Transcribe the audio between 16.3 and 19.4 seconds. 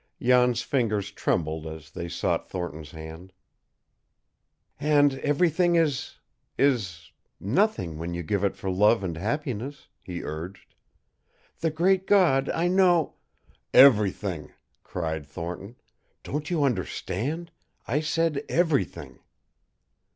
you understand? I said EVERYTHING!"